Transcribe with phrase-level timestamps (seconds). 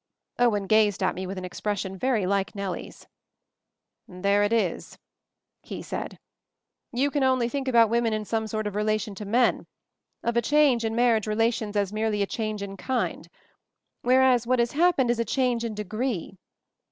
[0.39, 3.05] Owen gazed at me with an expression very like Nellie's.
[4.07, 4.97] "There it is,"
[5.61, 6.17] he said.
[6.91, 9.67] "You can only think about women in some sort of relation to men,
[10.23, 13.29] of a change in marriage relations as merely a change in kind;
[14.01, 16.35] whereas what has hap pened is a change in degree.